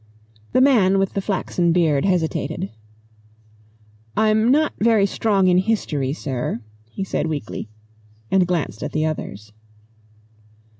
[0.53, 2.71] The man with the flaxen beard hesitated.
[4.17, 7.69] "I'm not very strong in history, sir," he said weakly,
[8.31, 9.53] and glanced at the others.